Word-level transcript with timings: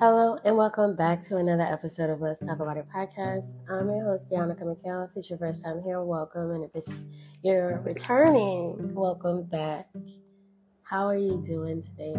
Hello 0.00 0.40
and 0.44 0.56
welcome 0.56 0.96
back 0.96 1.20
to 1.22 1.36
another 1.36 1.62
episode 1.62 2.10
of 2.10 2.20
Let's 2.20 2.44
Talk 2.44 2.58
About 2.58 2.76
It 2.76 2.86
podcast. 2.92 3.54
I'm 3.70 3.86
your 3.86 4.04
host, 4.04 4.28
Bianca 4.28 4.64
McHale. 4.64 5.08
If 5.08 5.16
it's 5.16 5.30
your 5.30 5.38
first 5.38 5.62
time 5.62 5.80
here, 5.84 6.02
welcome. 6.02 6.50
And 6.50 6.64
if 6.64 6.72
it's 6.74 7.04
you're 7.44 7.80
returning, 7.80 8.92
welcome 8.92 9.44
back. 9.44 9.86
How 10.82 11.06
are 11.06 11.16
you 11.16 11.40
doing 11.46 11.80
today? 11.80 12.16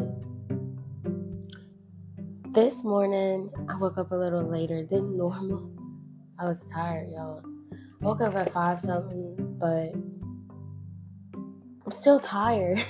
This 2.52 2.86
morning, 2.86 3.52
I 3.68 3.76
woke 3.76 3.98
up 3.98 4.12
a 4.12 4.16
little 4.16 4.44
later 4.50 4.86
than 4.90 5.18
normal. 5.18 5.70
I 6.40 6.46
was 6.46 6.66
tired, 6.68 7.10
y'all. 7.10 7.44
woke 8.00 8.22
up 8.22 8.36
at 8.36 8.54
five 8.54 8.80
something, 8.80 9.36
but 9.60 9.92
I'm 11.86 11.92
still 11.92 12.22
tired. 12.22 12.82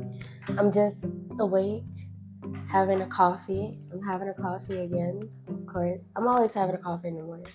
I'm 0.56 0.72
just 0.72 1.04
awake 1.38 1.84
having 2.70 3.00
a 3.02 3.06
coffee. 3.06 3.78
Having 4.04 4.28
a 4.28 4.34
coffee 4.34 4.78
again, 4.78 5.20
of 5.48 5.66
course. 5.66 6.10
I'm 6.16 6.26
always 6.26 6.54
having 6.54 6.74
a 6.74 6.78
coffee 6.78 7.08
in 7.08 7.16
the 7.16 7.22
morning. 7.22 7.46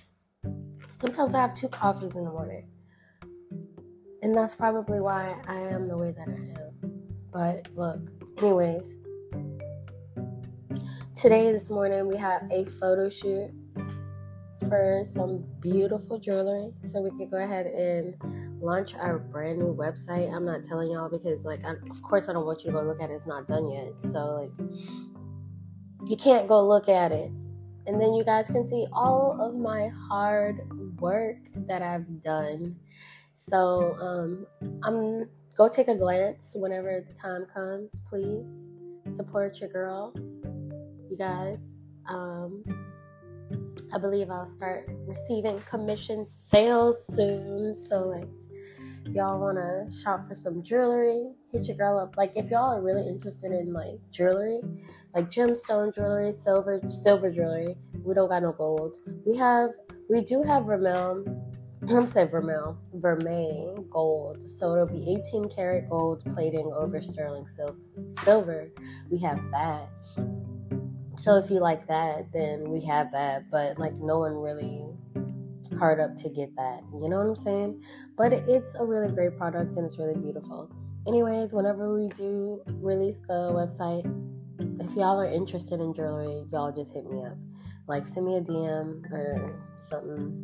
Sometimes 0.92 1.36
I 1.36 1.42
have 1.42 1.54
two 1.54 1.68
coffees 1.68 2.16
in 2.16 2.24
the 2.24 2.32
morning. 2.32 2.68
And 4.22 4.36
that's 4.36 4.56
probably 4.56 5.02
why 5.02 5.36
I 5.48 5.56
am 5.56 5.88
the 5.88 5.98
way 5.98 6.12
that 6.12 6.28
I 6.28 6.32
am. 6.32 7.02
But 7.34 7.68
look, 7.76 8.00
anyways, 8.42 8.98
today, 11.16 11.52
this 11.52 11.70
morning, 11.70 12.08
we 12.08 12.16
have 12.16 12.44
a 12.52 12.66
photo 12.66 13.10
shoot 13.10 13.52
for 14.70 15.04
some 15.06 15.46
beautiful 15.60 16.20
jewelry. 16.20 16.72
So 16.86 17.02
we 17.02 17.12
could 17.18 17.32
go 17.32 17.44
ahead 17.44 17.66
and 17.66 18.16
launch 18.62 18.96
our 18.96 19.20
brand 19.20 19.60
new 19.60 19.76
website. 19.76 20.34
I'm 20.34 20.46
not 20.46 20.64
telling 20.64 20.92
y'all 20.92 21.10
because, 21.10 21.46
like, 21.46 21.66
I, 21.66 21.72
of 21.90 22.02
course, 22.02 22.30
I 22.30 22.34
don't 22.34 22.46
want 22.46 22.64
you 22.64 22.72
to 22.72 22.78
go 22.78 22.84
look 22.84 23.02
at 23.02 23.10
it. 23.10 23.14
It's 23.14 23.28
not 23.28 23.48
done 23.48 23.68
yet. 23.68 24.02
So, 24.02 24.20
like, 24.20 24.52
you 26.08 26.18
can't 26.18 26.48
go 26.48 26.66
look 26.66 26.90
at 26.90 27.12
it. 27.12 27.32
And 27.88 28.02
then 28.02 28.14
you 28.14 28.24
guys 28.24 28.50
can 28.50 28.68
see 28.68 28.88
all 28.92 29.38
of 29.40 29.56
my 29.56 29.90
hard 30.08 30.62
work 31.00 31.38
that 31.68 31.82
I've 31.82 32.22
done. 32.22 32.76
So, 33.36 33.96
um, 34.00 34.48
I'm 34.84 35.30
go 35.56 35.70
take 35.70 35.88
a 35.88 35.96
glance 35.96 36.56
whenever 36.58 37.06
the 37.08 37.14
time 37.14 37.46
comes. 37.54 38.02
Please 38.10 38.72
support 39.08 39.60
your 39.62 39.70
girl, 39.70 40.14
you 41.10 41.18
guys. 41.18 41.76
Um, 42.08 42.64
I 43.94 44.00
believe 44.00 44.30
I'll 44.30 44.48
start 44.48 44.90
receiving 45.08 45.62
commission 45.62 46.26
sales 46.26 47.06
soon. 47.06 47.76
So, 47.76 48.02
like, 48.02 48.28
y'all 49.14 49.40
want 49.40 49.58
to 49.58 49.96
shop 49.96 50.28
for 50.28 50.36
some 50.36 50.64
jewelry, 50.64 51.32
hit 51.52 51.68
your 51.68 51.78
girl 51.78 52.00
up. 52.00 52.18
Like 52.18 52.32
if 52.36 52.50
y'all 52.50 52.76
are 52.76 52.82
really 52.82 53.08
interested 53.08 53.52
in 53.52 53.74
like 53.74 54.00
jewelry, 54.12 54.62
like 55.14 55.30
gemstone 55.30 55.94
jewelry, 55.94 56.32
silver 56.32 56.82
silver 56.90 57.32
jewelry. 57.32 57.76
We 58.04 58.14
don't 58.14 58.30
got 58.30 58.44
no 58.44 58.52
gold. 58.52 58.98
We 59.26 59.38
have 59.38 59.72
we 60.10 60.22
do 60.22 60.44
have 60.44 60.64
vermel. 60.66 61.24
I'm 61.88 62.08
saying 62.08 62.30
vermeil, 62.30 62.80
vermeil 62.94 63.86
gold. 63.92 64.48
So 64.50 64.74
it'll 64.74 64.88
be 64.88 65.20
18 65.20 65.50
karat 65.50 65.90
gold 65.90 66.24
plating 66.34 66.72
over 66.76 67.02
sterling 67.02 67.48
sil- 67.48 67.78
silver. 68.10 68.72
We 69.12 69.20
have 69.20 69.40
that. 69.52 69.90
So 71.18 71.38
if 71.38 71.50
you 71.50 71.60
like 71.60 71.88
that, 71.88 72.32
then 72.34 72.70
we 72.70 72.82
have 72.86 73.12
that. 73.12 73.52
But 73.52 73.78
like 73.78 73.94
no 73.96 74.20
one 74.20 74.34
really 74.34 74.88
hard 75.74 76.00
up 76.00 76.16
to 76.18 76.30
get 76.30 76.56
that. 76.56 76.82
You 76.94 77.10
know 77.10 77.18
what 77.18 77.28
I'm 77.28 77.36
saying? 77.36 77.84
But 78.18 78.34
it's 78.34 78.76
a 78.76 78.86
really 78.86 79.12
great 79.12 79.38
product 79.38 79.76
and 79.76 79.86
it's 79.86 79.98
really 79.98 80.16
beautiful. 80.16 80.72
Anyways, 81.08 81.54
whenever 81.54 81.94
we 81.94 82.10
do 82.10 82.62
release 82.82 83.18
the 83.28 83.52
website, 83.54 84.06
if 84.82 84.96
y'all 84.96 85.20
are 85.20 85.30
interested 85.30 85.80
in 85.80 85.94
jewelry, 85.94 86.44
y'all 86.52 86.72
just 86.72 86.94
hit 86.94 87.06
me 87.06 87.24
up. 87.24 87.38
Like 87.88 88.06
send 88.06 88.26
me 88.26 88.38
a 88.38 88.42
DM 88.42 89.12
or 89.12 89.62
something, 89.78 90.44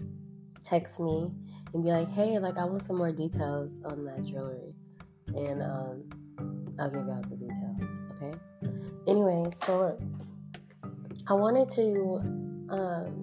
text 0.64 1.00
me 1.00 1.32
and 1.74 1.84
be 1.84 1.90
like, 1.90 2.10
hey, 2.10 2.38
like 2.40 2.58
I 2.58 2.66
want 2.66 2.84
some 2.84 2.98
more 2.98 3.12
details 3.12 3.82
on 3.84 4.06
that 4.06 4.24
jewelry. 4.24 4.74
And 5.28 5.62
um, 5.64 6.04
I'll 6.80 6.90
give 6.90 7.06
y'all 7.06 7.22
the 7.22 7.36
details, 7.36 8.00
okay? 8.16 8.38
Anyway, 9.08 9.50
so 9.52 9.80
look, 9.80 10.02
I 11.28 11.34
wanted 11.34 11.72
to 11.72 12.20
um, 12.70 13.21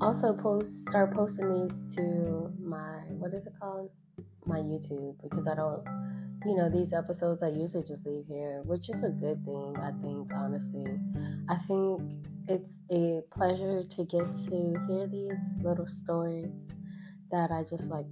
also 0.00 0.32
post 0.32 0.88
start 0.88 1.12
posting 1.14 1.48
these 1.50 1.94
to 1.94 2.52
my 2.60 3.02
what 3.18 3.34
is 3.34 3.46
it 3.46 3.52
called? 3.60 3.90
My 4.46 4.58
youtube 4.58 5.16
because 5.22 5.46
i 5.46 5.54
don't 5.54 5.84
you 6.46 6.56
know 6.56 6.70
these 6.70 6.94
episodes 6.94 7.42
i 7.42 7.48
usually 7.48 7.84
just 7.84 8.06
leave 8.06 8.24
here 8.26 8.62
which 8.64 8.88
is 8.88 9.04
a 9.04 9.10
good 9.10 9.44
thing 9.44 9.76
i 9.78 9.90
think 10.02 10.30
honestly. 10.34 10.86
I 11.48 11.56
think 11.56 12.00
it's 12.48 12.80
a 12.90 13.22
pleasure 13.32 13.82
to 13.84 14.04
get 14.04 14.34
to 14.46 14.76
hear 14.88 15.06
these 15.06 15.56
little 15.62 15.88
stories 15.88 16.74
that 17.30 17.50
i 17.50 17.62
just 17.68 17.90
like 17.90 18.06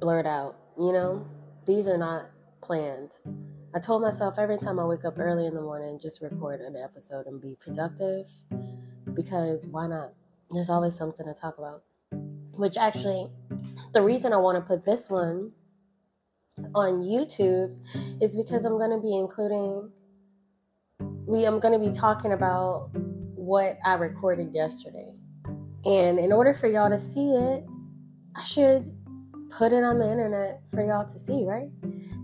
blurt 0.00 0.26
out 0.26 0.56
you 0.78 0.92
know? 0.92 1.26
These 1.66 1.88
are 1.88 1.98
not 1.98 2.30
planned. 2.62 3.10
I 3.74 3.80
told 3.80 4.00
myself 4.00 4.38
every 4.38 4.58
time 4.58 4.78
i 4.78 4.84
wake 4.84 5.04
up 5.04 5.18
early 5.18 5.46
in 5.46 5.54
the 5.54 5.60
morning 5.60 5.98
just 6.00 6.22
record 6.22 6.60
an 6.60 6.76
episode 6.76 7.26
and 7.26 7.40
be 7.40 7.56
productive 7.60 8.26
because 9.14 9.66
why 9.66 9.86
not 9.86 10.12
there's 10.50 10.70
always 10.70 10.94
something 10.94 11.26
to 11.26 11.34
talk 11.34 11.58
about. 11.58 11.82
Which 12.52 12.76
actually, 12.76 13.28
the 13.92 14.02
reason 14.02 14.32
I 14.32 14.36
want 14.36 14.56
to 14.56 14.62
put 14.62 14.84
this 14.84 15.08
one 15.08 15.52
on 16.74 17.02
YouTube 17.02 17.76
is 18.20 18.36
because 18.36 18.64
I'm 18.64 18.78
going 18.78 18.90
to 18.90 19.00
be 19.00 19.16
including, 19.16 19.90
we 21.26 21.44
I'm 21.44 21.60
going 21.60 21.78
to 21.78 21.84
be 21.84 21.92
talking 21.92 22.32
about 22.32 22.90
what 22.92 23.78
I 23.84 23.94
recorded 23.94 24.52
yesterday. 24.52 25.14
And 25.84 26.18
in 26.18 26.32
order 26.32 26.54
for 26.54 26.66
y'all 26.66 26.90
to 26.90 26.98
see 26.98 27.30
it, 27.30 27.64
I 28.34 28.44
should 28.44 28.92
put 29.50 29.72
it 29.72 29.84
on 29.84 29.98
the 29.98 30.10
internet 30.10 30.60
for 30.70 30.84
y'all 30.84 31.08
to 31.10 31.18
see, 31.18 31.44
right? 31.44 31.70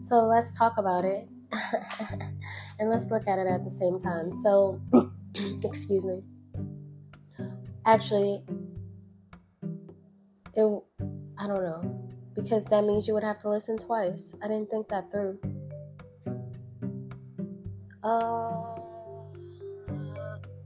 So 0.02 0.26
let's 0.26 0.56
talk 0.56 0.74
about 0.76 1.04
it 1.04 1.28
and 2.78 2.90
let's 2.90 3.10
look 3.10 3.26
at 3.26 3.38
it 3.38 3.46
at 3.46 3.64
the 3.64 3.70
same 3.70 3.98
time. 3.98 4.36
So, 4.38 4.80
excuse 5.64 6.04
me. 6.04 6.22
Actually, 7.86 8.42
it 10.54 10.82
I 11.36 11.46
don't 11.46 11.62
know 11.62 12.08
because 12.34 12.64
that 12.66 12.84
means 12.84 13.06
you 13.06 13.14
would 13.14 13.24
have 13.24 13.40
to 13.40 13.50
listen 13.50 13.76
twice. 13.76 14.34
I 14.42 14.48
didn't 14.48 14.70
think 14.70 14.88
that 14.88 15.10
through. 15.10 15.38
Uh, 18.02 18.76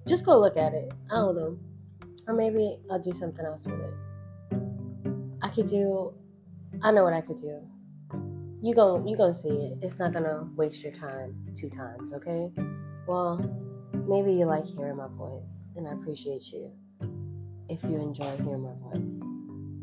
just 0.06 0.25
go 0.25 0.39
look 0.39 0.56
at 0.56 0.75
it. 0.75 0.93
I 1.11 1.17
don't 1.17 1.37
know, 1.37 1.59
or 2.29 2.34
maybe 2.34 2.77
I'll 2.91 3.01
do 3.01 3.12
something 3.12 3.45
else 3.45 3.67
with 3.67 3.81
it. 3.81 3.95
I 5.43 5.49
could 5.49 5.67
do. 5.67 6.15
I 6.83 6.93
know 6.93 7.03
what 7.03 7.15
I 7.15 7.21
could 7.21 7.39
do. 7.39 7.61
You 8.62 8.75
go. 8.77 9.05
You 9.05 9.17
gonna 9.17 9.35
see 9.35 9.49
it. 9.49 9.79
It's 9.83 9.99
not 9.99 10.12
gonna 10.12 10.49
waste 10.55 10.85
your 10.85 10.93
time 10.93 11.35
two 11.53 11.69
times. 11.69 12.12
Okay. 12.12 12.53
Well, 13.09 13.39
maybe 14.06 14.33
you 14.33 14.45
like 14.45 14.67
hearing 14.67 14.97
my 14.97 15.09
voice, 15.09 15.73
and 15.77 15.89
I 15.89 15.93
appreciate 15.93 16.53
you 16.53 16.71
if 17.69 17.83
you 17.83 17.91
mm-hmm. 17.91 18.09
enjoy 18.09 18.37
hearing 18.43 18.62
my 18.62 18.73
voice 18.91 19.23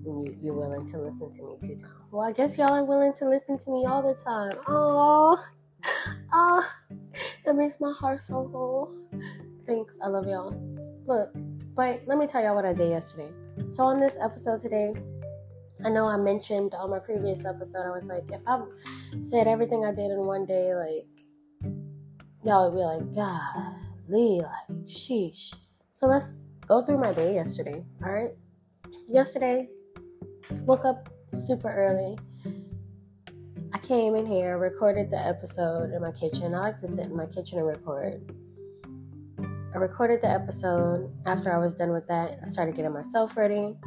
and 0.05 0.21
you, 0.21 0.35
you're 0.39 0.53
willing 0.53 0.85
to 0.85 0.97
listen 0.99 1.31
to 1.31 1.43
me 1.43 1.55
two 1.61 1.75
times. 1.75 1.93
Well, 2.11 2.27
I 2.27 2.31
guess 2.31 2.57
y'all 2.57 2.73
are 2.73 2.83
willing 2.83 3.13
to 3.13 3.29
listen 3.29 3.57
to 3.59 3.71
me 3.71 3.85
all 3.85 4.01
the 4.01 4.15
time. 4.21 4.57
Oh, 4.67 5.43
oh, 6.33 6.69
that 7.45 7.55
makes 7.55 7.79
my 7.79 7.93
heart 7.97 8.21
so 8.21 8.47
whole. 8.47 8.95
Thanks. 9.67 9.99
I 10.03 10.07
love 10.07 10.27
y'all. 10.27 10.55
Look, 11.07 11.31
but 11.75 12.01
let 12.07 12.17
me 12.17 12.27
tell 12.27 12.43
y'all 12.43 12.55
what 12.55 12.65
I 12.65 12.73
did 12.73 12.89
yesterday. 12.89 13.31
So, 13.69 13.83
on 13.83 13.99
this 13.99 14.17
episode 14.21 14.59
today, 14.59 14.93
I 15.83 15.89
know 15.89 16.07
I 16.07 16.17
mentioned 16.17 16.73
on 16.75 16.89
my 16.89 16.99
previous 16.99 17.45
episode, 17.45 17.85
I 17.85 17.91
was 17.91 18.07
like, 18.07 18.23
if 18.31 18.41
I 18.47 18.59
said 19.21 19.47
everything 19.47 19.85
I 19.85 19.93
did 19.93 20.11
in 20.11 20.25
one 20.25 20.45
day, 20.45 20.73
like, 20.73 21.07
y'all 22.43 22.69
would 22.69 22.75
be 22.75 22.83
like, 22.83 23.15
God, 23.15 23.75
Lee, 24.07 24.41
like, 24.41 24.85
sheesh. 24.85 25.53
So 25.91 26.07
let's 26.07 26.53
go 26.67 26.81
through 26.81 26.97
my 26.97 27.13
day 27.13 27.33
yesterday. 27.33 27.83
All 28.03 28.11
right. 28.11 28.31
Yesterday, 29.07 29.69
woke 30.61 30.85
up 30.85 31.09
super 31.27 31.69
early. 31.69 32.17
I 33.73 33.77
came 33.79 34.15
in 34.15 34.25
here, 34.25 34.57
recorded 34.57 35.11
the 35.11 35.19
episode 35.19 35.91
in 35.93 36.01
my 36.01 36.11
kitchen. 36.11 36.55
I 36.55 36.59
like 36.59 36.77
to 36.77 36.87
sit 36.87 37.05
in 37.05 37.15
my 37.15 37.27
kitchen 37.27 37.59
and 37.59 37.67
record. 37.67 38.31
I 39.73 39.77
recorded 39.77 40.21
the 40.21 40.29
episode. 40.29 41.11
After 41.25 41.53
I 41.53 41.57
was 41.57 41.75
done 41.75 41.91
with 41.91 42.07
that, 42.07 42.39
I 42.41 42.45
started 42.45 42.75
getting 42.75 42.93
myself 42.93 43.35
ready. 43.35 43.77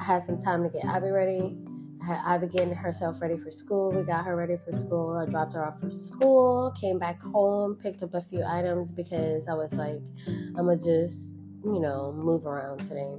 I 0.00 0.04
had 0.04 0.22
some 0.22 0.38
time 0.38 0.62
to 0.62 0.68
get 0.68 0.84
Abby 0.84 1.10
ready. 1.10 1.56
I 2.02 2.06
had 2.06 2.22
Abby 2.26 2.48
getting 2.48 2.72
herself 2.74 3.20
ready 3.20 3.36
for 3.38 3.50
school. 3.50 3.92
We 3.92 4.02
got 4.02 4.24
her 4.24 4.34
ready 4.34 4.56
for 4.64 4.72
school. 4.72 5.16
I 5.16 5.30
dropped 5.30 5.52
her 5.54 5.66
off 5.66 5.80
for 5.80 5.96
school, 5.96 6.72
came 6.80 6.98
back 6.98 7.22
home, 7.22 7.76
picked 7.76 8.02
up 8.02 8.14
a 8.14 8.20
few 8.20 8.44
items 8.44 8.90
because 8.90 9.48
I 9.48 9.54
was 9.54 9.74
like, 9.74 10.00
I'm 10.26 10.66
gonna 10.66 10.76
just 10.76 11.36
you 11.74 11.80
know, 11.80 12.12
move 12.12 12.46
around 12.46 12.84
today. 12.84 13.16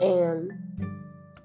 And 0.00 0.50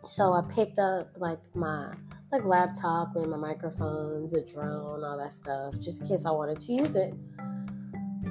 so 0.05 0.33
I 0.33 0.41
picked 0.49 0.79
up 0.79 1.11
like 1.17 1.39
my 1.53 1.93
like 2.31 2.45
laptop 2.45 3.15
and 3.15 3.29
my 3.29 3.37
microphones, 3.37 4.33
a 4.33 4.41
drone, 4.41 5.03
all 5.03 5.17
that 5.17 5.33
stuff, 5.33 5.73
just 5.79 6.01
in 6.01 6.07
case 6.07 6.25
I 6.25 6.31
wanted 6.31 6.59
to 6.59 6.71
use 6.71 6.95
it. 6.95 7.13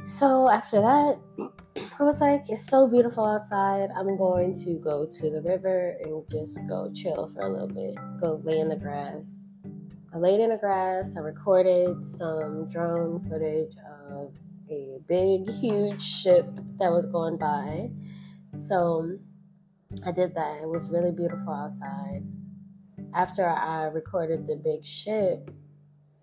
So 0.05 0.49
after 0.49 0.81
that, 0.81 1.19
I 2.01 2.05
was 2.05 2.21
like, 2.21 2.45
it's 2.49 2.67
so 2.67 2.89
beautiful 2.89 3.25
outside. 3.25 3.91
I'm 3.97 4.17
going 4.17 4.55
to 4.65 4.79
go 4.79 5.07
to 5.07 5.31
the 5.31 5.43
river 5.43 5.97
and 6.03 6.23
just 6.31 6.61
go 6.69 6.91
chill 6.95 7.31
for 7.35 7.43
a 7.43 7.49
little 7.53 7.69
bit, 7.69 7.97
go 8.21 8.41
lay 8.45 8.61
in 8.61 8.69
the 8.69 8.77
grass. 8.77 9.67
I 10.15 10.19
laid 10.19 10.41
in 10.41 10.51
the 10.51 10.57
grass, 10.57 11.17
I 11.17 11.21
recorded 11.21 12.07
some 12.07 12.71
drone 12.71 13.21
footage 13.29 13.75
a 14.71 14.99
big, 15.07 15.49
huge 15.49 16.03
ship 16.03 16.47
that 16.79 16.93
was 16.93 17.07
going 17.07 17.39
by. 17.39 17.91
So 18.53 19.19
I 20.07 20.13
did 20.13 20.35
that. 20.35 20.63
It 20.63 20.69
was 20.69 20.91
really 20.91 21.13
beautiful 21.13 21.53
outside. 21.53 22.25
After 23.15 23.49
I 23.49 23.85
recorded 23.85 24.47
the 24.47 24.57
big 24.57 24.85
ship, 24.85 25.51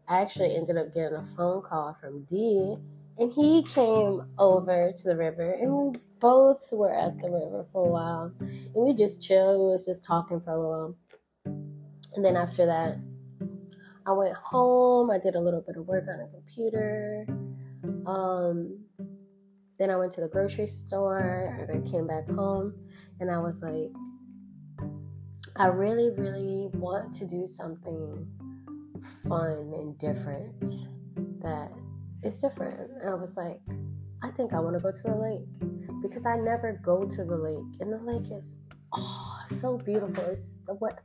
I 0.08 0.22
actually 0.22 0.56
ended 0.56 0.78
up 0.78 0.94
getting 0.94 1.18
a 1.18 1.26
phone 1.36 1.62
call 1.62 1.98
from 2.00 2.24
D 2.26 2.76
and 3.18 3.32
he 3.32 3.64
came 3.64 4.24
over 4.38 4.92
to 4.96 5.08
the 5.08 5.16
river 5.16 5.52
and 5.54 5.72
we 5.72 6.00
both 6.20 6.62
were 6.72 6.94
at 6.94 7.18
the 7.20 7.30
river 7.30 7.66
for 7.72 7.86
a 7.86 7.90
while 7.90 8.32
and 8.40 8.86
we 8.86 8.94
just 8.94 9.24
chilled 9.24 9.60
we 9.60 9.72
was 9.72 9.86
just 9.86 10.04
talking 10.04 10.40
for 10.40 10.52
a 10.52 10.58
little 10.58 10.72
while 10.72 10.96
and 12.16 12.26
then 12.26 12.36
after 12.36 12.66
that 12.66 12.98
i 14.06 14.12
went 14.12 14.36
home 14.36 15.10
i 15.10 15.18
did 15.18 15.36
a 15.36 15.40
little 15.40 15.62
bit 15.62 15.78
of 15.78 15.88
work 15.88 16.06
on 16.10 16.20
a 16.20 16.28
computer 16.30 17.26
um, 18.08 18.80
then 19.78 19.90
i 19.90 19.96
went 19.96 20.12
to 20.12 20.22
the 20.22 20.28
grocery 20.28 20.68
store 20.68 21.54
and 21.60 21.72
i 21.72 21.90
came 21.90 22.08
back 22.08 22.30
home 22.30 22.74
and 23.20 23.30
i 23.32 23.38
was 23.38 23.62
like 23.62 23.92
i 25.58 25.68
really 25.68 26.12
really 26.18 26.70
want 26.74 27.14
to 27.14 27.26
do 27.26 27.48
something 27.48 28.28
fun 29.28 29.72
and 29.76 29.98
different 30.00 30.90
that 31.42 31.72
is 32.26 32.40
different. 32.40 32.80
And 33.02 33.10
I 33.10 33.14
was 33.14 33.38
like, 33.38 33.62
I 34.24 34.32
think 34.32 34.54
I 34.54 34.60
want 34.60 34.78
to 34.78 34.84
go 34.84 34.92
to 34.92 35.04
the 35.04 35.16
lake 35.16 36.02
because 36.02 36.26
I 36.26 36.36
never 36.36 36.80
go 36.84 37.06
to 37.06 37.24
the 37.24 37.36
lake, 37.36 37.80
and 37.80 37.94
the 37.94 38.00
lake 38.00 38.32
is 38.32 38.56
oh 38.94 39.25
so 39.48 39.78
beautiful. 39.78 40.24
It's 40.26 40.62
the 40.68 40.74
what 40.76 41.00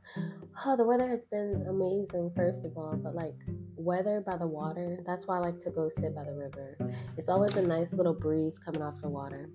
oh 0.65 0.77
the 0.77 0.85
weather 0.85 1.07
has 1.09 1.21
been 1.31 1.65
amazing 1.69 2.31
first 2.35 2.65
of 2.65 2.77
all, 2.77 2.95
but 2.95 3.15
like 3.15 3.35
weather 3.75 4.23
by 4.25 4.37
the 4.37 4.47
water. 4.47 4.99
That's 5.05 5.27
why 5.27 5.37
I 5.37 5.39
like 5.39 5.59
to 5.61 5.71
go 5.71 5.89
sit 5.89 6.15
by 6.15 6.23
the 6.23 6.33
river. 6.33 6.77
It's 7.17 7.29
always 7.29 7.55
a 7.55 7.61
nice 7.61 7.93
little 7.93 8.13
breeze 8.13 8.59
coming 8.59 8.81
off 8.81 8.95
the 9.01 9.09
water. 9.09 9.49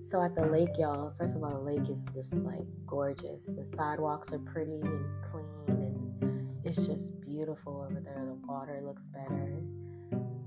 So 0.00 0.22
at 0.22 0.34
the 0.34 0.46
lake, 0.46 0.78
y'all, 0.78 1.12
first 1.18 1.36
of 1.36 1.42
all, 1.42 1.50
the 1.50 1.58
lake 1.58 1.90
is 1.90 2.10
just 2.14 2.44
like 2.44 2.66
gorgeous. 2.86 3.46
The 3.46 3.66
sidewalks 3.66 4.32
are 4.32 4.38
pretty 4.38 4.80
and 4.80 5.04
clean, 5.24 5.78
and 6.20 6.56
it's 6.64 6.86
just 6.86 7.20
beautiful 7.20 7.86
over 7.88 8.00
there. 8.00 8.24
The 8.24 8.46
water 8.46 8.80
looks 8.84 9.08
better. 9.08 9.60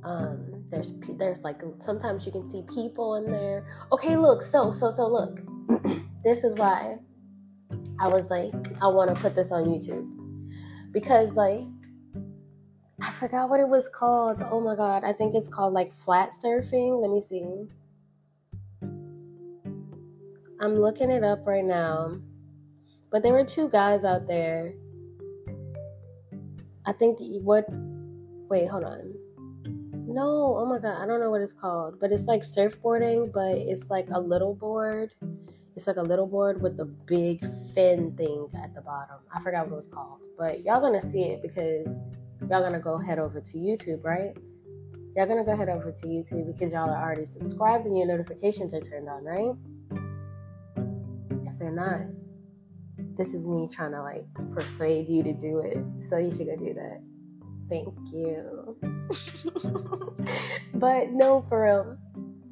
Um, 0.03 0.65
there's 0.69 0.93
there's 1.17 1.43
like 1.43 1.61
sometimes 1.79 2.25
you 2.25 2.31
can 2.31 2.49
see 2.49 2.63
people 2.73 3.15
in 3.15 3.29
there. 3.29 3.65
Okay, 3.91 4.15
look, 4.15 4.41
so 4.41 4.71
so 4.71 4.89
so 4.89 5.07
look. 5.07 5.39
this 6.23 6.43
is 6.43 6.55
why 6.55 6.97
I 8.01 8.07
was 8.07 8.31
like, 8.31 8.51
I 8.81 8.87
want 8.87 9.15
to 9.15 9.21
put 9.21 9.35
this 9.35 9.51
on 9.51 9.65
YouTube 9.65 10.09
because 10.91 11.37
like 11.37 11.67
I 12.99 13.11
forgot 13.11 13.47
what 13.47 13.59
it 13.59 13.69
was 13.69 13.87
called. 13.89 14.41
Oh 14.49 14.59
my 14.59 14.75
god, 14.75 15.03
I 15.03 15.13
think 15.13 15.35
it's 15.35 15.47
called 15.47 15.73
like 15.73 15.93
flat 15.93 16.31
surfing. 16.31 16.99
Let 16.99 17.11
me 17.11 17.21
see. 17.21 17.67
I'm 20.59 20.75
looking 20.75 21.11
it 21.11 21.23
up 21.23 21.45
right 21.45 21.63
now. 21.63 22.11
But 23.11 23.21
there 23.21 23.33
were 23.33 23.45
two 23.45 23.69
guys 23.69 24.03
out 24.03 24.25
there. 24.25 24.73
I 26.87 26.93
think 26.93 27.19
what 27.43 27.65
wait, 28.49 28.67
hold 28.67 28.83
on. 28.83 29.13
No, 30.07 30.55
oh 30.57 30.65
my 30.65 30.79
god, 30.79 30.99
I 30.99 31.05
don't 31.05 31.19
know 31.19 31.29
what 31.29 31.41
it's 31.41 31.53
called, 31.53 31.99
but 31.99 32.11
it's 32.11 32.25
like 32.25 32.41
surfboarding, 32.41 33.31
but 33.31 33.57
it's 33.57 33.91
like 33.91 34.09
a 34.09 34.19
little 34.19 34.55
board. 34.55 35.13
It's 35.75 35.87
like 35.87 35.97
a 35.97 36.01
little 36.01 36.27
board 36.27 36.61
with 36.61 36.79
a 36.79 36.85
big 36.85 37.39
fin 37.73 38.15
thing 38.15 38.49
at 38.61 38.73
the 38.75 38.81
bottom. 38.81 39.17
I 39.33 39.39
forgot 39.39 39.67
what 39.67 39.73
it 39.73 39.77
was 39.77 39.87
called, 39.87 40.19
but 40.37 40.63
y'all 40.63 40.81
gonna 40.81 41.01
see 41.01 41.23
it 41.23 41.41
because 41.41 42.03
y'all 42.49 42.61
gonna 42.61 42.79
go 42.79 42.97
head 42.97 43.19
over 43.19 43.39
to 43.39 43.57
YouTube, 43.57 44.03
right? 44.03 44.35
Y'all 45.15 45.27
gonna 45.27 45.45
go 45.45 45.55
head 45.55 45.69
over 45.69 45.91
to 45.91 46.07
YouTube 46.07 46.47
because 46.47 46.73
y'all 46.73 46.89
are 46.89 47.01
already 47.01 47.25
subscribed 47.25 47.85
and 47.85 47.97
your 47.97 48.07
notifications 48.07 48.73
are 48.73 48.81
turned 48.81 49.07
on, 49.07 49.23
right? 49.23 49.55
If 51.47 51.57
they're 51.57 51.71
not, 51.71 52.01
this 53.17 53.33
is 53.33 53.47
me 53.47 53.69
trying 53.71 53.91
to 53.91 54.01
like 54.01 54.25
persuade 54.53 55.07
you 55.07 55.23
to 55.23 55.33
do 55.33 55.59
it. 55.59 55.77
So 56.01 56.17
you 56.17 56.31
should 56.31 56.47
go 56.47 56.55
do 56.57 56.73
that. 56.73 57.01
Thank 57.69 57.93
you. 58.11 58.75
but 60.73 61.11
no, 61.11 61.45
for 61.47 61.63
real, 61.63 61.97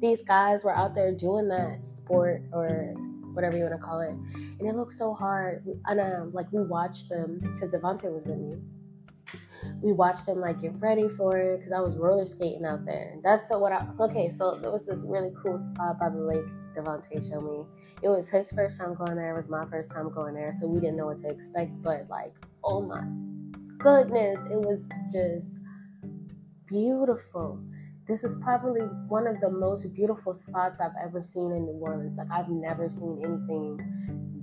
these 0.00 0.22
guys 0.22 0.64
were 0.64 0.74
out 0.74 0.94
there 0.94 1.12
doing 1.12 1.48
that 1.48 1.84
sport 1.84 2.42
or 2.52 2.94
whatever 3.32 3.56
you 3.56 3.64
want 3.64 3.74
to 3.74 3.84
call 3.84 4.00
it, 4.00 4.10
and 4.10 4.68
it 4.68 4.74
looked 4.74 4.92
so 4.92 5.14
hard. 5.14 5.64
And 5.86 6.00
um, 6.00 6.32
like 6.32 6.52
we 6.52 6.62
watched 6.62 7.08
them 7.08 7.40
because 7.40 7.74
Devontae 7.74 8.12
was 8.12 8.24
with 8.24 8.38
me. 8.38 8.52
We 9.82 9.92
watched 9.92 10.26
them 10.26 10.40
like 10.40 10.60
get 10.60 10.80
ready 10.80 11.08
for 11.08 11.36
it 11.36 11.58
because 11.58 11.72
I 11.72 11.80
was 11.80 11.96
roller 11.96 12.26
skating 12.26 12.64
out 12.64 12.84
there. 12.84 13.16
That's 13.22 13.48
so 13.48 13.58
what 13.58 13.72
I 13.72 13.86
okay. 14.00 14.28
So 14.28 14.58
there 14.60 14.70
was 14.70 14.86
this 14.86 15.04
really 15.06 15.30
cool 15.42 15.58
spot 15.58 15.98
by 15.98 16.08
the 16.08 16.18
lake. 16.18 16.44
Devontae 16.74 17.28
showed 17.28 17.42
me. 17.42 17.64
It 18.02 18.08
was 18.08 18.28
his 18.28 18.50
first 18.52 18.78
time 18.78 18.94
going 18.94 19.16
there. 19.16 19.34
It 19.34 19.36
was 19.36 19.48
my 19.48 19.66
first 19.66 19.90
time 19.90 20.12
going 20.12 20.34
there, 20.34 20.52
so 20.52 20.66
we 20.66 20.80
didn't 20.80 20.96
know 20.96 21.06
what 21.06 21.18
to 21.20 21.28
expect. 21.28 21.82
But 21.82 22.06
like, 22.08 22.34
oh 22.64 22.80
my 22.80 23.04
goodness, 23.78 24.46
it 24.46 24.58
was 24.58 24.88
just 25.12 25.60
beautiful. 26.66 27.60
This 28.10 28.24
is 28.24 28.34
probably 28.42 28.80
one 29.06 29.28
of 29.28 29.40
the 29.40 29.48
most 29.48 29.94
beautiful 29.94 30.34
spots 30.34 30.80
I've 30.80 30.96
ever 31.00 31.22
seen 31.22 31.52
in 31.52 31.64
New 31.64 31.78
Orleans. 31.80 32.18
Like, 32.18 32.26
I've 32.32 32.48
never 32.48 32.90
seen 32.90 33.22
anything 33.24 33.78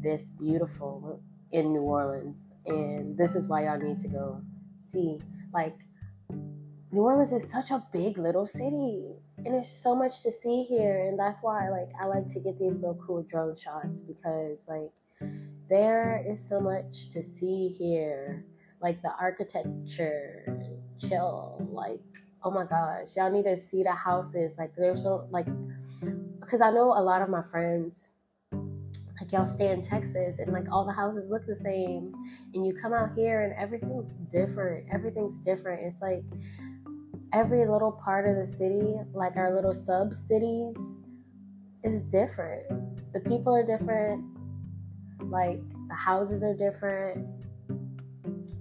this 0.02 0.30
beautiful 0.30 1.22
in 1.52 1.74
New 1.74 1.82
Orleans. 1.82 2.54
And 2.66 3.18
this 3.18 3.36
is 3.36 3.50
why 3.50 3.66
y'all 3.66 3.78
need 3.78 4.00
to 4.00 4.08
go 4.08 4.42
see. 4.74 5.20
Like, 5.54 5.76
New 6.94 7.02
Orleans 7.02 7.34
is 7.34 7.52
such 7.52 7.70
a 7.72 7.86
big 7.92 8.18
little 8.18 8.48
city. 8.48 9.18
And 9.40 9.48
there's 9.48 9.68
so 9.68 9.94
much 9.94 10.24
to 10.24 10.32
see 10.32 10.64
here. 10.64 11.06
And 11.06 11.20
that's 11.20 11.44
why 11.44 11.70
like 11.70 11.90
I 12.02 12.06
like 12.06 12.30
to 12.30 12.40
get 12.40 12.58
these 12.58 12.78
little 12.78 13.00
cool 13.06 13.24
drone 13.24 13.58
shots 13.58 14.00
because 14.00 14.66
like 14.70 14.94
there 15.70 16.24
is 16.26 16.48
so 16.48 16.62
much 16.62 17.10
to 17.10 17.22
see 17.22 17.68
here 17.68 18.46
like 18.82 19.02
the 19.02 19.12
architecture, 19.20 20.58
chill. 21.00 21.68
Like, 21.70 22.00
oh 22.44 22.52
my 22.52 22.66
gosh, 22.66 23.16
y'all 23.16 23.32
need 23.32 23.44
to 23.44 23.60
see 23.60 23.84
the 23.84 23.92
houses. 23.92 24.58
Like, 24.58 24.76
they're 24.76 24.96
so 24.96 25.28
like, 25.32 25.48
because 26.40 26.62
I 26.62 26.72
know 26.72 26.94
a 26.94 27.02
lot 27.02 27.22
of 27.22 27.30
my 27.30 27.42
friends, 27.42 28.12
like 28.52 29.32
y'all 29.32 29.46
stay 29.46 29.72
in 29.72 29.82
Texas 29.82 30.40
and 30.40 30.54
like 30.54 30.72
all 30.72 30.86
the 30.86 30.94
houses 30.94 31.32
look 31.32 31.46
the 31.46 31.56
same, 31.56 32.14
and 32.54 32.66
you 32.66 32.74
come 32.74 32.94
out 32.94 33.10
here 33.16 33.44
and 33.44 33.54
everything's 33.54 34.18
different. 34.18 34.88
Everything's 34.94 35.38
different. 35.40 35.86
It's 35.86 36.02
like 36.02 36.24
every 37.34 37.66
little 37.66 37.92
part 37.92 38.30
of 38.30 38.36
the 38.36 38.48
city, 38.48 38.96
like 39.14 39.36
our 39.36 39.54
little 39.54 39.74
sub 39.74 40.14
cities, 40.14 41.04
is 41.84 42.02
different. 42.02 42.68
The 43.14 43.20
people 43.22 43.56
are 43.56 43.66
different. 43.66 44.24
Like 45.20 45.60
the 45.88 45.96
houses 45.96 46.44
are 46.44 46.54
different 46.54 47.28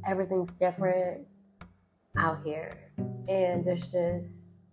everything's 0.07 0.55
different 0.55 1.27
out 2.17 2.39
here. 2.45 2.93
And 3.29 3.65
there's 3.65 3.91
just 3.91 4.65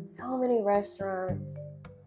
so 0.00 0.36
many 0.38 0.62
restaurants, 0.62 1.62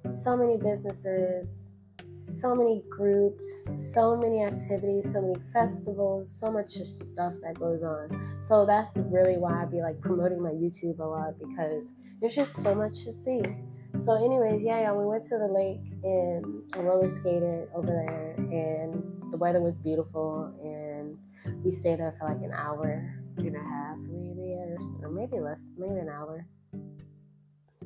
so 0.10 0.38
many 0.38 0.58
businesses, 0.58 1.72
so 2.20 2.54
many 2.54 2.84
groups, 2.90 3.70
so 3.76 4.16
many 4.16 4.44
activities, 4.44 5.12
so 5.12 5.22
many 5.22 5.36
festivals, 5.52 6.32
so 6.32 6.52
much 6.52 6.74
stuff 6.74 7.34
that 7.42 7.58
goes 7.60 7.82
on. 7.82 8.38
So 8.42 8.66
that's 8.66 8.98
really 8.98 9.38
why 9.38 9.62
I'd 9.62 9.72
be 9.72 9.82
like 9.82 10.00
promoting 10.02 10.42
my 10.42 10.52
YouTube 10.52 11.00
a 11.00 11.04
lot 11.04 11.40
because 11.40 11.96
there's 12.20 12.36
just 12.36 12.58
so 12.58 12.76
much 12.76 13.04
to 13.06 13.12
see. 13.12 13.42
So, 13.96 14.24
anyways, 14.24 14.64
yeah, 14.64 14.82
yeah, 14.82 14.94
we 14.94 15.06
went 15.06 15.24
to 15.24 15.38
the 15.38 15.48
lake 15.48 15.82
and 16.04 16.62
I 16.76 16.80
roller 16.80 17.10
skated 17.10 17.68
over 17.74 17.88
there, 17.88 18.36
and 18.38 19.32
the 19.32 19.38
weather 19.38 19.62
was 19.62 19.74
beautiful, 19.84 20.54
and 20.62 21.18
we 21.64 21.72
stayed 21.72 22.00
there 22.00 22.14
for 22.20 22.28
like 22.28 22.42
an 22.44 22.52
hour 22.54 23.19
and 23.48 23.56
a 23.56 23.60
half, 23.60 23.98
maybe, 23.98 24.58
or 25.02 25.10
maybe 25.10 25.40
less, 25.40 25.74
maybe 25.78 26.00
an 26.00 26.10
hour. 26.10 26.46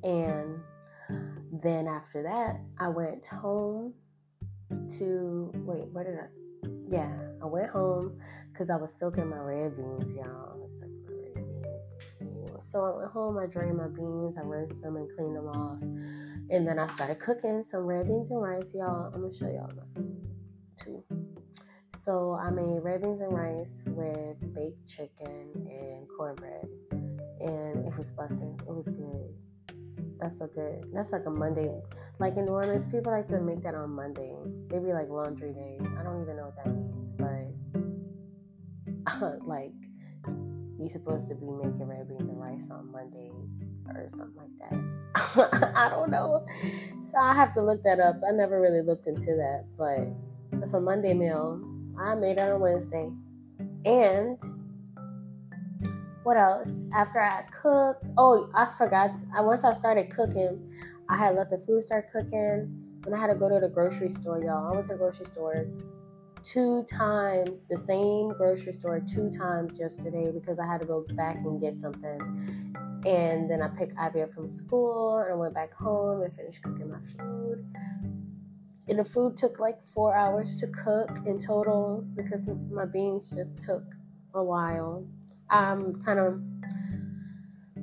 And 0.04 0.60
then 1.62 1.88
after 1.88 2.24
that, 2.24 2.60
I 2.80 2.90
went 2.90 3.26
home 3.26 3.94
to 4.98 5.52
wait. 5.56 5.88
Where 5.92 6.04
did 6.04 6.20
I? 6.20 6.28
Yeah, 6.90 7.14
I 7.42 7.46
went 7.46 7.70
home 7.70 8.20
because 8.52 8.70
I 8.70 8.76
was 8.76 8.94
soaking 8.94 9.30
my 9.30 9.38
red 9.38 9.76
beans, 9.76 10.14
y'all. 10.14 10.58
My 10.58 11.14
red 11.14 11.36
beans. 11.36 11.94
So 12.60 12.86
I 12.86 12.98
went 12.98 13.12
home. 13.12 13.38
I 13.38 13.48
drained 13.48 13.78
my 13.78 13.88
beans. 13.88 14.38
I 14.38 14.42
rinsed 14.42 14.82
them 14.84 14.96
and 14.96 15.10
cleaned 15.16 15.36
them 15.36 15.48
off. 15.48 15.82
And 16.50 16.68
then 16.68 16.80
I 16.80 16.88
started 16.88 17.20
cooking 17.20 17.64
some 17.64 17.84
red 17.84 18.08
beans 18.08 18.32
and 18.32 18.42
rice, 18.42 18.74
y'all. 18.76 19.12
I'm 19.14 19.22
gonna 19.22 19.34
show 19.34 19.48
y'all 19.48 19.72
my 19.76 19.84
food. 19.96 20.13
So 22.04 22.34
I 22.34 22.50
made 22.50 22.84
red 22.84 23.02
beans 23.02 23.22
and 23.22 23.32
rice 23.32 23.82
with 23.88 24.36
baked 24.54 24.86
chicken 24.90 25.48
and 25.56 26.06
cornbread, 26.18 26.68
and 26.92 27.88
it 27.88 27.96
was 27.96 28.12
busting. 28.12 28.60
It 28.68 28.76
was 28.76 28.90
good. 28.90 29.34
That's 30.20 30.36
a 30.42 30.48
good. 30.48 30.84
That's 30.94 31.14
like 31.14 31.26
a 31.28 31.30
Monday. 31.30 31.72
Like 32.20 32.36
in 32.36 32.44
New 32.44 32.52
Orleans, 32.52 32.88
people 32.88 33.14
like 33.14 33.30
to 33.30 33.40
make 33.40 33.64
that 33.64 33.74
on 33.74 33.92
Monday. 33.92 34.36
They 34.68 34.80
be 34.80 34.92
like 34.92 35.08
laundry 35.08 35.54
day. 35.54 35.78
I 35.98 36.04
don't 36.04 36.22
even 36.22 36.36
know 36.36 36.52
what 36.52 36.58
that 36.58 36.76
means, 36.76 37.10
but 37.10 37.48
like 39.48 39.72
you're 40.78 40.90
supposed 40.90 41.30
to 41.30 41.36
be 41.36 41.46
making 41.46 41.88
red 41.88 42.10
beans 42.10 42.28
and 42.28 42.38
rice 42.38 42.70
on 42.70 42.92
Mondays 42.92 43.78
or 43.88 44.10
something 44.10 44.36
like 44.36 44.52
that. 44.60 45.74
I 45.78 45.88
don't 45.88 46.12
know. 46.12 46.46
So 47.00 47.18
I 47.18 47.34
have 47.34 47.54
to 47.54 47.62
look 47.62 47.82
that 47.84 48.02
up. 48.02 48.20
I 48.28 48.34
never 48.34 48.60
really 48.60 48.82
looked 48.82 49.08
into 49.08 49.38
that, 49.38 49.64
but 49.78 50.10
it's 50.62 50.74
a 50.74 50.82
Monday 50.82 51.14
meal. 51.14 51.70
I 52.00 52.16
made 52.16 52.38
it 52.38 52.40
on 52.40 52.60
Wednesday. 52.60 53.12
And 53.86 54.40
what 56.24 56.38
else? 56.38 56.86
After 56.94 57.20
I 57.20 57.44
cooked, 57.44 58.06
oh, 58.18 58.50
I 58.56 58.66
forgot. 58.78 59.20
I 59.36 59.42
once 59.42 59.64
I 59.64 59.74
started 59.74 60.10
cooking, 60.10 60.72
I 61.10 61.18
had 61.18 61.36
let 61.36 61.50
the 61.50 61.58
food 61.58 61.84
start 61.84 62.12
cooking, 62.12 63.02
and 63.06 63.16
I 63.16 63.20
had 63.20 63.28
to 63.28 63.36
go 63.36 63.50
to 63.50 63.60
the 63.60 63.70
grocery 63.70 64.10
store, 64.10 64.42
y'all. 64.42 64.72
I 64.72 64.76
went 64.76 64.86
to 64.88 64.94
the 64.94 64.98
grocery 64.98 65.26
store 65.26 65.68
two 66.44 66.84
times, 66.84 67.66
the 67.66 67.78
same 67.78 68.34
grocery 68.34 68.74
store 68.74 69.00
two 69.00 69.30
times 69.30 69.80
yesterday 69.80 70.30
because 70.32 70.60
I 70.60 70.66
had 70.66 70.82
to 70.82 70.88
go 70.88 71.06
back 71.14 71.38
and 71.38 71.60
get 71.60 71.74
something. 71.74 72.76
And 73.06 73.50
then 73.50 73.62
I 73.62 73.68
picked 73.70 73.98
Ivy 73.98 74.22
up 74.22 74.34
from 74.34 74.48
school 74.48 75.18
and 75.20 75.32
I 75.32 75.36
went 75.36 75.54
back 75.54 75.74
home 75.74 76.22
and 76.22 76.34
finished 76.36 76.62
cooking 76.62 76.90
my 76.90 77.00
food. 77.00 77.66
And 78.88 79.00
the 79.00 79.06
food 79.06 79.38
took 79.38 79.60
like 79.60 79.86
four 79.88 80.16
hours 80.16 80.58
to 80.58 80.68
cook 80.68 81.10
in 81.26 81.40
total 81.40 82.06
because 82.16 82.50
my 82.70 82.86
beans 82.86 83.32
just 83.32 83.66
took 83.66 83.84
a 84.34 84.44
while. 84.44 85.06
I'm 85.50 86.02
kind 86.04 86.20
of 86.20 86.42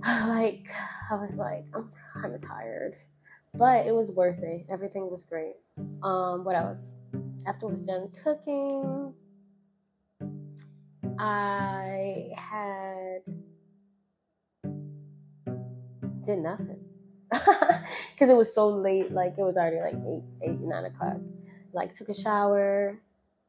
like, 0.28 0.68
I 1.10 1.14
was 1.14 1.38
like, 1.38 1.64
I'm 1.74 1.88
kind 2.20 2.34
of 2.34 2.46
tired, 2.46 2.96
but 3.54 3.86
it 3.86 3.94
was 3.94 4.12
worth 4.12 4.42
it. 4.42 4.66
Everything 4.68 5.10
was 5.10 5.24
great. 5.24 5.54
Um, 6.02 6.44
what 6.44 6.56
else? 6.56 6.92
after 7.46 7.66
I 7.66 7.70
was 7.70 7.86
done 7.86 8.10
cooking, 8.22 9.14
I 11.18 12.28
had 12.36 13.22
did 16.22 16.38
nothing 16.38 16.89
because 17.30 18.28
it 18.28 18.36
was 18.36 18.54
so 18.54 18.68
late. 18.68 19.12
Like 19.12 19.34
it 19.38 19.42
was 19.42 19.56
already 19.56 19.80
like 19.80 19.94
eight, 20.06 20.24
eight, 20.42 20.60
nine 20.60 20.84
o'clock. 20.84 21.18
Like 21.72 21.94
took 21.94 22.08
a 22.08 22.14
shower. 22.14 23.00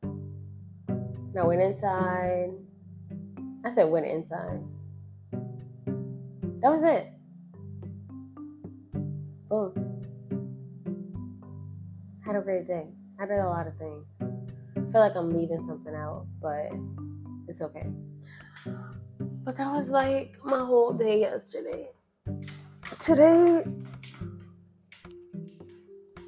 And 0.04 1.40
I 1.40 1.44
went 1.44 1.62
inside. 1.62 2.52
I 3.66 3.70
said 3.70 3.86
went 3.86 4.06
inside. 4.06 4.62
That 6.62 6.72
was 6.72 6.84
it. 6.84 7.12
Boom. 9.50 9.74
Had 12.24 12.36
a 12.36 12.42
great 12.42 12.68
day. 12.68 12.88
I 13.20 13.26
did 13.26 13.40
a 13.40 13.48
lot 13.48 13.68
of 13.68 13.76
things. 13.78 14.06
I 14.78 14.92
feel 14.92 15.02
like 15.02 15.16
I'm 15.16 15.32
leaving 15.32 15.62
something 15.62 15.96
out, 15.96 16.28
but 16.42 16.72
it's 17.48 17.62
okay. 17.62 17.90
But 19.44 19.58
that 19.58 19.72
was 19.72 19.90
like 19.90 20.38
my 20.44 20.60
whole 20.60 20.94
day 20.94 21.22
yesterday. 21.22 21.88
Today, 23.00 23.64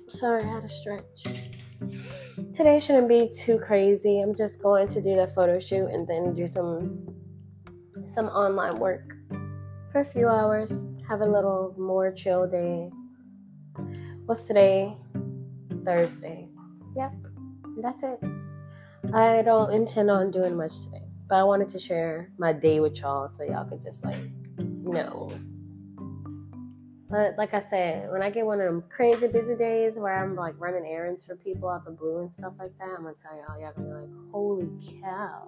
sorry, 0.08 0.44
I 0.44 0.48
had 0.48 0.62
to 0.62 0.70
stretch. 0.70 1.26
Today 2.54 2.80
shouldn't 2.80 3.10
be 3.10 3.30
too 3.30 3.60
crazy. 3.60 4.22
I'm 4.22 4.36
just 4.36 4.62
going 4.62 4.88
to 4.90 5.02
do 5.02 5.16
the 5.16 5.28
photo 5.28 5.60
shoot 5.60 5.88
and 5.88 6.08
then 6.08 6.34
do 6.36 6.48
some 6.48 7.08
some 8.06 8.28
online 8.28 8.80
work 8.80 9.16
for 9.92 10.02
a 10.02 10.06
few 10.06 10.28
hours. 10.28 10.88
Have 11.08 11.22
a 11.22 11.26
little 11.26 11.76
more 11.78 12.12
chill 12.12 12.48
day. 12.48 12.90
What's 14.26 14.48
today? 14.48 14.96
Thursday. 15.84 16.48
Yep, 16.96 17.14
that's 17.82 18.04
it. 18.04 18.20
I 19.14 19.42
don't 19.42 19.72
intend 19.72 20.10
on 20.10 20.32
doing 20.32 20.56
much 20.56 20.84
today, 20.86 21.08
but 21.28 21.36
I 21.36 21.44
wanted 21.44 21.70
to 21.70 21.80
share 21.80 22.32
my 22.38 22.54
day 22.54 22.80
with 22.80 23.00
y'all 23.00 23.28
so 23.28 23.44
y'all 23.44 23.66
could 23.66 23.84
just 23.84 24.06
like 24.06 24.18
know. 24.58 25.32
But 27.14 27.38
like 27.38 27.54
I 27.54 27.60
said, 27.60 28.10
when 28.12 28.24
I 28.24 28.32
get 28.32 28.44
one 28.44 28.60
of 28.60 28.66
them 28.66 28.84
crazy 28.90 29.28
busy 29.28 29.56
days 29.56 30.00
where 30.00 30.18
I'm 30.18 30.36
like 30.36 30.56
running 30.58 30.84
errands 30.84 31.24
for 31.24 31.36
people 31.36 31.70
out 31.70 31.86
the 31.86 31.92
blue 31.92 32.22
and 32.22 32.34
stuff 32.34 32.54
like 32.58 32.76
that, 32.80 32.88
I'm 32.88 33.04
gonna 33.04 33.14
tell 33.14 33.36
y'all, 33.36 33.62
y'all 33.62 33.72
gonna 33.72 33.88
be 33.88 33.94
like, 33.94 34.32
holy 34.32 34.68
cow, 35.00 35.48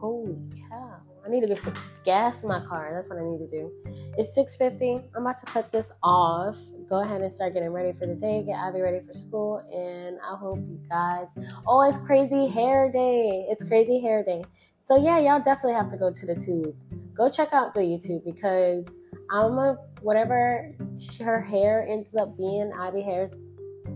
holy 0.00 0.38
cow. 0.70 1.02
I 1.26 1.28
need 1.28 1.42
to 1.42 1.46
get 1.46 1.60
gas 2.04 2.42
in 2.42 2.48
my 2.48 2.64
car. 2.64 2.90
That's 2.94 3.06
what 3.10 3.18
I 3.18 3.24
need 3.24 3.36
to 3.36 3.48
do. 3.48 3.70
It's 4.16 4.34
6:50. 4.34 5.04
I'm 5.14 5.26
about 5.26 5.36
to 5.40 5.46
cut 5.46 5.70
this 5.72 5.92
off. 6.02 6.58
Go 6.88 7.02
ahead 7.02 7.20
and 7.20 7.30
start 7.30 7.52
getting 7.52 7.68
ready 7.68 7.92
for 7.92 8.06
the 8.06 8.14
day. 8.14 8.42
Get 8.42 8.58
Ivy 8.58 8.80
ready 8.80 9.00
for 9.06 9.12
school, 9.12 9.58
and 9.58 10.16
I 10.26 10.36
hope 10.36 10.60
you 10.60 10.80
guys. 10.88 11.36
Oh, 11.66 11.82
it's 11.82 11.98
crazy 11.98 12.46
hair 12.46 12.90
day. 12.90 13.44
It's 13.50 13.62
crazy 13.62 14.00
hair 14.00 14.24
day. 14.24 14.42
So 14.80 14.96
yeah, 14.96 15.18
y'all 15.18 15.38
definitely 15.38 15.74
have 15.74 15.90
to 15.90 15.98
go 15.98 16.10
to 16.10 16.26
the 16.26 16.34
tube. 16.34 16.74
Go 17.14 17.28
check 17.30 17.52
out 17.52 17.74
the 17.74 17.80
YouTube 17.80 18.24
because 18.24 18.96
I'm 19.30 19.58
a 19.58 19.76
whatever 20.02 20.72
her 21.20 21.40
hair 21.40 21.86
ends 21.88 22.16
up 22.16 22.36
being. 22.36 22.72
Ivy 22.76 23.02
hairs 23.02 23.34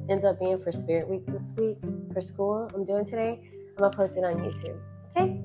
ends 0.09 0.25
up 0.25 0.39
being 0.39 0.59
for 0.59 0.73
Spirit 0.73 1.09
Week 1.09 1.25
this 1.27 1.55
week 1.57 1.79
for 2.13 2.21
school. 2.21 2.71
I'm 2.75 2.85
doing 2.85 3.05
today. 3.05 3.41
I'm 3.71 3.77
gonna 3.77 3.97
post 3.97 4.17
it 4.17 4.25
on 4.25 4.39
YouTube. 4.39 4.79
Okay 5.17 5.41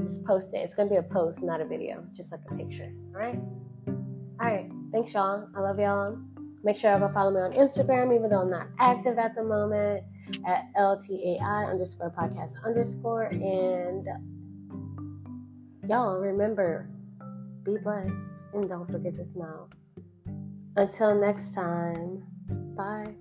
I'm 0.00 0.06
just 0.06 0.24
post 0.24 0.54
it. 0.54 0.58
It's 0.58 0.74
gonna 0.74 0.88
be 0.88 0.96
a 0.96 1.02
post, 1.02 1.42
not 1.42 1.60
a 1.60 1.64
video, 1.64 2.04
just 2.16 2.32
like 2.32 2.40
a 2.50 2.54
picture. 2.54 2.92
All 3.14 3.20
right. 3.20 3.38
All 3.86 4.46
right. 4.46 4.70
Thanks, 4.92 5.12
y'all. 5.12 5.46
I 5.54 5.60
love 5.60 5.78
y'all. 5.78 6.16
Make 6.62 6.76
sure 6.76 6.90
y'all 6.90 7.00
go 7.00 7.12
follow 7.12 7.30
me 7.30 7.40
on 7.40 7.52
Instagram, 7.52 8.14
even 8.14 8.30
though 8.30 8.40
I'm 8.40 8.50
not 8.50 8.68
active 8.78 9.18
at 9.18 9.34
the 9.34 9.42
moment, 9.42 10.04
at 10.46 10.64
LTAI 10.78 11.70
underscore 11.70 12.10
podcast 12.10 12.52
underscore. 12.64 13.24
And 13.24 14.06
y'all 15.86 16.18
remember, 16.18 16.88
be 17.64 17.76
blessed 17.78 18.42
and 18.54 18.68
don't 18.68 18.90
forget 18.90 19.14
to 19.14 19.24
smile. 19.24 19.68
Until 20.76 21.14
next 21.20 21.54
time, 21.54 22.24
bye. 22.76 23.14